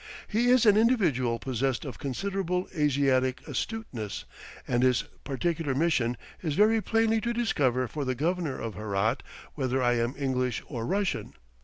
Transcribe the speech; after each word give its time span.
He 0.27 0.45
is 0.49 0.65
an 0.65 0.77
individual 0.77 1.37
possessed 1.37 1.85
of 1.85 1.99
considerable 1.99 2.67
Asiatic 2.75 3.47
astuteness, 3.47 4.25
and 4.67 4.81
his 4.81 5.03
particular 5.23 5.75
mission 5.75 6.17
is 6.41 6.55
very 6.55 6.81
plainly 6.81 7.21
to 7.21 7.33
discover 7.33 7.87
for 7.87 8.03
the 8.03 8.15
governor 8.15 8.57
of 8.59 8.73
Herat 8.73 9.21
whether 9.53 9.83
I 9.83 9.97
am 9.97 10.15
English 10.17 10.63
or 10.65 10.87
Russian. 10.87 11.35